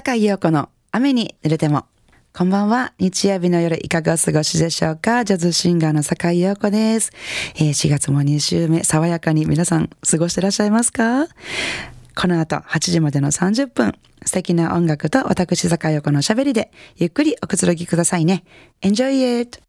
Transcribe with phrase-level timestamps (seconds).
[0.00, 1.84] 坂井陽子の雨に濡れても。
[2.32, 2.94] こんばんは。
[2.98, 5.26] 日曜日の夜いかがお過ごしでしょうか？
[5.26, 7.12] ジャズシンガーの坂井陽子です。
[7.56, 11.26] えー、4月も2週目、爽やかに皆さん過ごしてらっしゃいますか？
[12.16, 13.94] この後8時までの30分、
[14.24, 18.44] 素敵な音楽と私坂井陽子の喋りでゆっくりおくつろぎくださいね。
[18.80, 19.60] Enjoy it!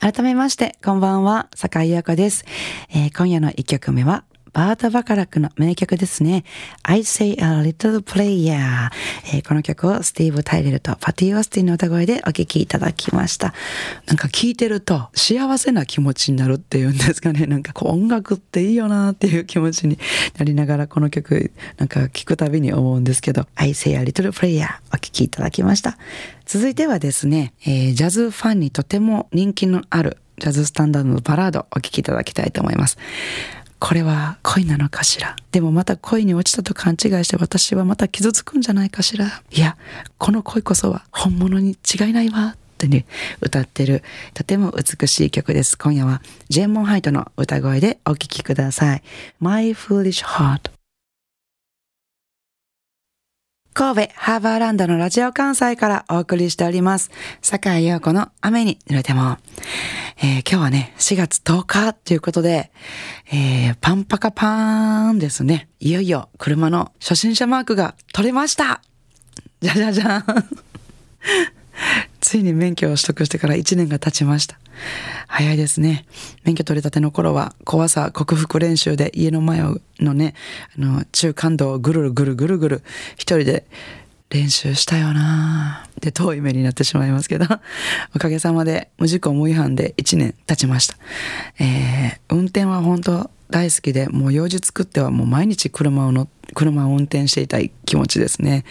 [0.00, 2.44] 改めまして、こんばんは、坂井陽子です。
[2.90, 4.24] えー、今夜の一曲目は、
[4.58, 6.42] バータ・バカラックの名曲ですね。
[6.82, 8.90] I Say a Little Player、
[9.32, 13.54] えー、この曲をスティーブ・タイレルとパティ・オースティンの歌声でお聴きいただきました。
[14.06, 17.46] なんか聴いてると幸せな気持ちになるっていうんですかね。
[17.46, 19.96] なんかこう音楽っていいよなっていう気持ちに
[20.36, 25.96] なりながらこの曲なんか聴くたびに思うんですけど I Say a Little Player お聴きいただきました。
[26.46, 32.96] 続いてはですね、えー、ジャズファンにとても人気のあるジャズスタンダードのバラードお聴きいただきたいと思います。
[33.80, 35.36] これは恋なのかしら？
[35.52, 39.42] でもまた恋に落ちたと勘違いして私はまた傷つくんじゃないかしら？
[39.50, 39.76] いや、
[40.18, 43.06] この恋こそは本物に違いないわってね、
[43.40, 44.02] 歌ってる
[44.34, 45.78] とても美しい曲です。
[45.78, 49.02] 今夜はジェン・モンハイトの歌声でお聴きください。
[49.40, 50.70] My Foolish Heart
[53.74, 57.12] 神戸ハーバーランドのラジオ関西からお送りしております。
[57.42, 59.38] 坂井陽子の雨に濡れても。
[60.20, 62.72] えー、今日はね、4月10日ということで、
[63.30, 65.68] えー、パンパカパーンですね。
[65.78, 68.82] いよいよ車の初心者マークが取れました
[69.60, 70.24] じゃじゃじゃん
[72.20, 74.58] ついに免許を取得してから1年が経ちました。
[75.28, 76.04] 早いですね。
[76.42, 79.62] 免許取り立ての頃は怖さ克服練習で家の前
[80.00, 80.34] のね、
[80.76, 82.82] あの、中間道をぐるぐるぐるぐる
[83.14, 83.66] 一人で
[84.30, 87.46] 練習したよなで、遠い目になってしまいますけど、
[88.14, 90.96] おかげさまで無事故無違反で1年経ちました。
[91.58, 98.64] えー、運転は本当大好きで、もう用事作ってはもう毎日車をの、車を運転していたい気持ちですね。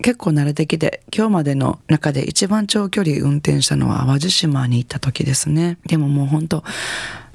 [0.00, 5.78] 結構慣れてきて、今日までの中で一番長距離運転したのは淡路島に行った時ですね。
[5.86, 6.62] でももうほんと、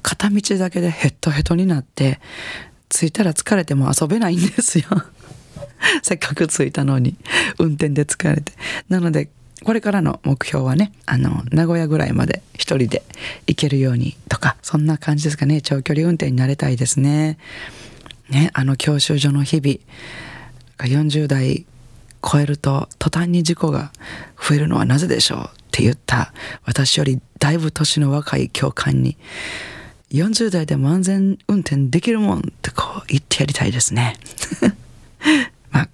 [0.02, 2.20] 片道だけでヘッドヘッドになって、
[2.88, 4.86] 着いたら疲れても遊べないんですよ。
[6.02, 7.16] せっかく着いたのに、
[7.58, 8.52] 運転で疲れて。
[8.88, 9.28] なので、
[9.62, 13.02] これからの目標はね、あの、名古屋ぐらいまで一人で
[13.46, 15.60] 行けるようにとか、そんな感じですかね。
[15.60, 17.38] 長距離運転になれたいですね。
[18.30, 19.78] ね、あの教習所の日々、
[20.78, 21.66] 40代
[22.24, 23.92] 超えると途端に事故が
[24.40, 26.32] 増えるのはなぜでしょうって言った
[26.64, 29.18] 私よりだいぶ年の若い教官に
[30.10, 34.16] 40代でも安全運転できるもんってこう言ってやりたいですね。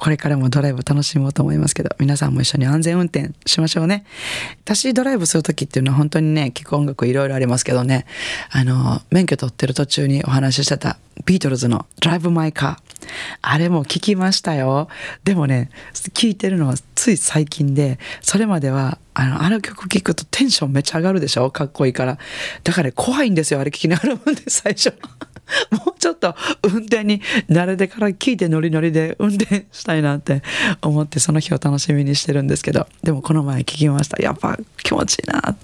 [0.01, 4.07] これからもドライブ楽しもうと思いますけど、皆さんも一緒に安全運転しましょうね。
[4.65, 8.07] 私ドライブするときっていうのは本当にね、聴く音楽いろいろありますけどね、
[8.51, 10.97] あの、免許取ってる途中にお話ししてた
[11.27, 12.77] ビートルズの Drive My Car。
[13.43, 14.89] あれも聞きましたよ。
[15.25, 15.69] でもね、
[16.15, 21.51] 聞いてるのはつい最近で、それまでは、あの、あの曲聞くとテンションめっちゃ上がるでしょ？
[21.51, 22.17] かっこいいから。
[22.65, 24.95] だから怖いんですよ、あれ聞きながらもん で、最初。
[25.71, 30.43] もうちょっと運転に慣れてから聞いてノリノリで運転したいなって
[30.83, 34.23] 思ってその日を楽しみにしてるんですけど、でもこの前聞きました。
[34.23, 35.23] やっぱ気持ちい。
[35.23, 35.27] い。
[35.27, 35.57] な。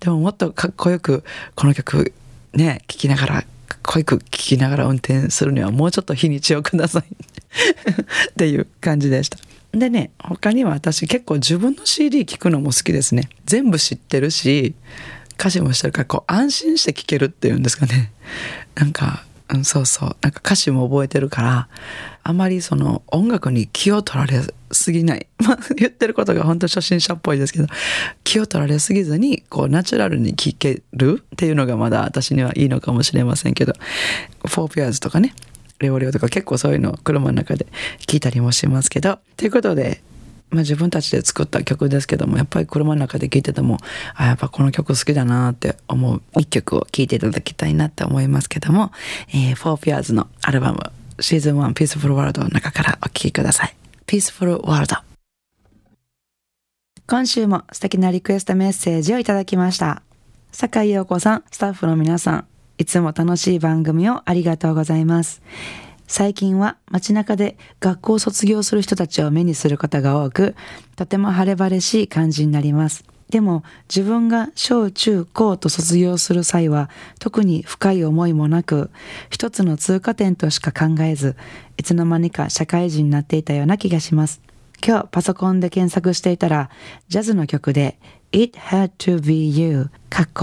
[0.00, 1.24] でももっとかっこよく
[1.54, 2.12] この曲
[2.54, 3.34] ね、聞きながら、
[3.68, 7.02] かっこよく聞きながら運転するにはもうちょっと日にちをください。
[7.02, 8.56] ってい。
[8.58, 9.38] う感じでした。
[9.72, 13.28] でね、他には私結構自分の CD 聞くのも好きですね。
[13.44, 14.74] 全部知ってるし、
[15.38, 17.50] 歌詞もしてるからこう安心して聴けるってい。
[17.50, 18.12] うんですかね。
[18.76, 20.16] なんかうん、そうそう。
[20.22, 21.68] なんか歌詞も覚えてるから、
[22.22, 24.40] あまりその音楽に気を取られ
[24.72, 25.26] すぎない。
[25.38, 27.66] ま言ってることが本当初心者っぽいですけど、
[28.24, 33.74] 気を取られすぎずに、こうナチュラルに聴けるっていうのがまだ私にはいいのかもしれませんけど、
[34.46, 35.34] フォーピアーズとかね、
[35.78, 37.66] レオレオとか結構そういうのを車の中で
[38.06, 40.02] 聞いたりもしますけど、ということで、
[40.50, 43.78] まあ、自分たちで作った曲ですけどもやっぱり車の中で聴いてても
[44.14, 48.92] あやっぱこの曲好きだなって思う一曲を聴いていただきたいなって思いますけども、
[49.30, 53.74] えー、フォーピアーズのアルバムシーズン1 Peaceful World の中からお聴きください。
[54.06, 54.96] Peaceful World
[57.06, 60.02] 今週も素敵なリクエストメッセージをいただきました。
[60.52, 62.46] 坂井陽子さんスタッフの皆さん
[62.78, 65.42] いつも楽しい番組をありがとうございます。
[66.06, 70.54] 最近は街中で学校を卒業する人たちを目にすることが多く、
[70.96, 73.04] とても晴れ晴れしい感じになります。
[73.30, 78.90] でも自分が小中高と卒業する際は特に深い思いもなく
[79.30, 81.34] 一つの通過点としか考えず
[81.78, 84.40] いつの間にか社会人になっていたような気がします。
[84.86, 86.68] 今日パソコンで検索していたら
[87.08, 87.98] ジャズの曲で
[88.32, 89.90] It Had to Be You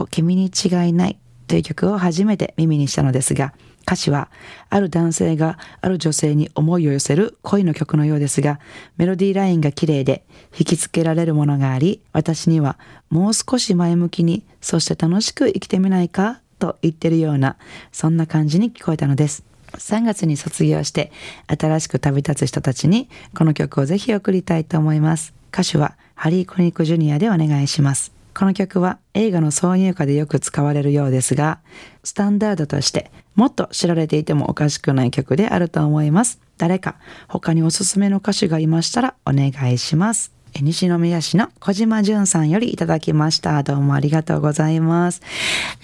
[0.10, 3.54] 君に違いないという曲を初めて耳にしたのですが
[3.92, 4.30] 歌詞は、
[4.70, 8.62] ある男性がある女性に思いを寄せる恋の曲のようですが、
[8.96, 10.24] メロディーラインが綺麗で
[10.58, 12.80] 引きつけられるものがあり、私には
[13.10, 17.58] もう少し前向きに、そして楽しく生きてみないかと言ってるような、
[17.92, 19.44] そんな感じに聞こえたのです。
[19.74, 21.12] 3月に卒業して
[21.48, 25.34] 新しく旅立つ人たちにこの曲をぜひ送りたいと思います。
[25.54, 28.20] 歌手はハリー・コニック・ジュニアでお願いします。
[28.33, 31.60] この曲は映画の挿入歌でよく使われるようですが、
[32.04, 36.39] スタンダードとしてもっと知られていてもおかしくない曲であると思います。
[36.57, 36.95] 誰か
[37.28, 40.41] 他におすすめの歌手がいましたらお願いします。
[40.59, 43.63] 西宮市の小島淳さんよりいただきました。
[43.63, 45.21] どうもありがとうございます。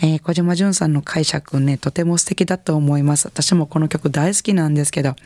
[0.01, 3.27] えー、小島淳さんの解釈ね、とても素敵だと思います。
[3.27, 5.17] 私もこの曲大好きなんですけど、やっ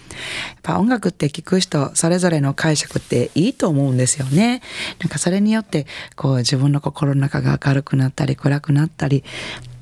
[0.62, 4.62] ぱ音楽って聴く人それぞれの解釈っていいと思うんですよね。
[5.00, 9.24] なんかそれによって、こう自分の心の中が明るくなったり暗くなったり、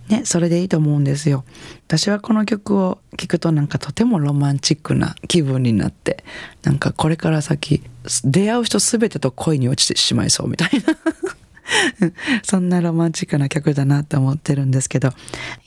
[0.09, 1.45] ね、それでいいと思うんですよ。
[1.87, 6.23] 私はこの曲を聴くとなんかとてもロマンチックな気分になって、
[6.63, 7.83] なんかこれから先、
[8.25, 10.97] 出会う人全てと恋に落ちてしまいそうみたいな。
[12.43, 15.09] そんなロマンチックな曲だなって思ってるんですけど、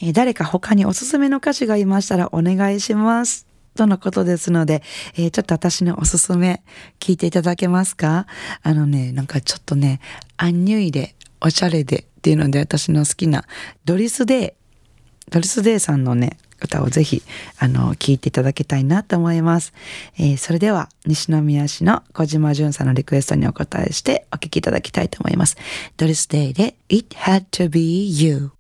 [0.00, 3.46] えー、誰か他におすすめの歌詞がいましたらお願いします。
[3.74, 4.82] とのことですので、
[5.14, 6.62] えー、ちょっと私のおすすめ
[7.00, 8.26] 聞いていただけますか？
[8.62, 10.00] あのね、なんかちょっとね、
[10.36, 13.44] アンニュイでおしゃれでっていうので私の好きな
[13.84, 17.22] ドリス・デイ、ドリス・デイさんのね、歌をぜひ、
[17.58, 19.72] あの、聴いていただきたいなと思います。
[20.16, 25.56] えー、それでは、西宮市の小島淳さんのリクエストにお答えしてお聴きいただきたいと思います。
[25.96, 28.52] ドリス・デイで It Had to Be You。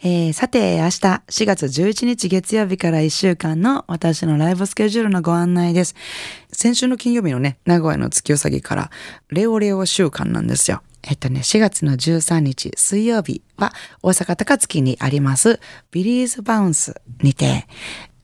[0.01, 5.93] えー、さて、明日4月11日月曜日から1週間の私のライブスケジュールのご案内です。
[6.53, 8.91] 先週の金曜日のね、名古屋の月うさぎから
[9.27, 10.81] レオレオ週間なんですよ。
[11.07, 15.59] えっとね、4月の13日水曜日は大阪高槻にあります
[15.91, 17.67] ビリーズバウンスにて、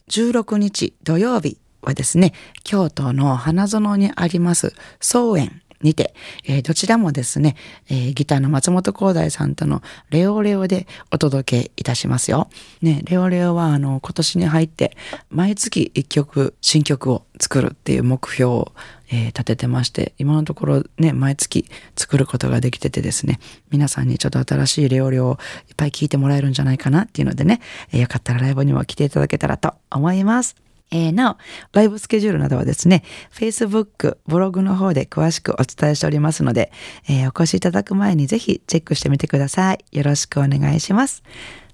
[0.10, 2.34] 16日土曜日はですね、
[2.64, 5.62] 京都の花園にあります草園。
[5.84, 6.14] にて、
[6.46, 7.56] えー、どちらもですね、
[7.90, 12.50] えー、ギターの松本光大さんとのレオレオでお届けいたしますよ。
[12.82, 14.96] ね、レオレオはあの今年に入って
[15.30, 18.72] 毎月1曲新曲を作るっていう目標を、
[19.10, 23.40] えー、立ててまして今のところね毎月作ることができててですね
[23.72, 25.40] 皆さんにちょっと新しいレオレオを
[25.70, 27.62] いっぱい聴いてもらえるんじゃないかなっていうのでね、
[27.92, 30.56] えー、よかったらライブにも来ていただけたらと思います。
[30.92, 31.38] えー、なお、
[31.74, 33.04] ライブスケジュールなどはですね、
[33.34, 36.72] Facebook、ブログの方で詳しくお伝えしておりますので、
[37.10, 39.86] えー、お越しいただく前にぜひチェックしてみてください。
[39.92, 41.24] よろしくお願いします。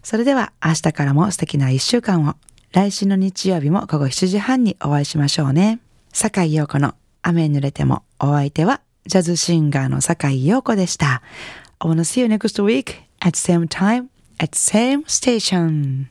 [0.03, 2.35] それでは明日からも素敵な一週間を。
[2.73, 5.79] 来週の日曜日も午後7時半にお会いしましょうね。
[6.13, 6.93] 坂井陽子の
[7.23, 11.23] 雨濡れてもお相手はジャズシンガーの坂井陽子でした。
[11.79, 16.07] I wanna see you next week at same time at same station.